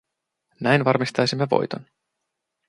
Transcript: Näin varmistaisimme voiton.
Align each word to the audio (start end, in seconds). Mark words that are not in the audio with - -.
Näin 0.59 0.85
varmistaisimme 0.85 1.49
voiton. 1.49 1.85